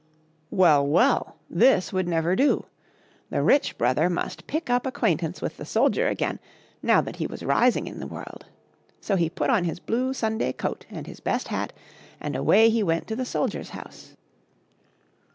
Well, 0.49 0.87
well, 0.87 1.35
this 1.47 1.93
would 1.93 2.07
never 2.07 2.35
do! 2.35 2.65
The 3.29 3.43
rich 3.43 3.77
brother 3.77 4.09
must 4.09 4.47
pick 4.47 4.67
up 4.67 4.87
ac 4.87 4.93
quaintance 4.93 5.43
with 5.43 5.57
the 5.57 5.63
soldier 5.63 6.07
again, 6.07 6.39
now 6.81 7.01
that 7.01 7.17
he 7.17 7.27
was 7.27 7.43
rising 7.43 7.85
in 7.85 7.99
the 7.99 8.07
world. 8.07 8.47
So 8.99 9.15
he 9.15 9.29
put 9.29 9.51
on 9.51 9.65
his 9.65 9.79
blue 9.79 10.15
Sunday 10.15 10.53
coat 10.53 10.87
and 10.89 11.05
his 11.05 11.19
best 11.19 11.49
hat, 11.49 11.71
and 12.19 12.35
away 12.35 12.71
he 12.71 12.81
went 12.81 13.05
to 13.09 13.15
the 13.15 13.25
soldier's 13.25 13.69
house. 13.77 14.15